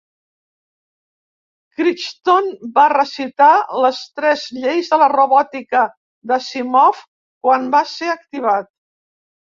Crichton 1.81 2.47
va 2.79 2.85
recitar 2.95 3.49
les 3.85 4.01
"Tres 4.21 4.47
lleis 4.63 4.89
de 4.95 5.01
la 5.03 5.11
robòtica" 5.13 5.83
d'Asimov 6.33 7.05
quan 7.49 7.69
va 7.77 7.83
ser 7.97 8.11
activat. 8.17 8.73